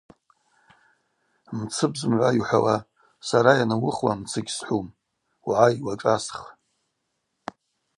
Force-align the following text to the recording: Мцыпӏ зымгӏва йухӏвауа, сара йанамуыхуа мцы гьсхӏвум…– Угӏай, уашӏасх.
Мцыпӏ 1.57 1.97
зымгӏва 1.99 2.29
йухӏвауа, 2.37 2.75
сара 3.27 3.51
йанамуыхуа 3.57 4.13
мцы 4.19 4.39
гьсхӏвум…– 4.45 4.87
Угӏай, 5.47 5.75
уашӏасх. 5.85 6.39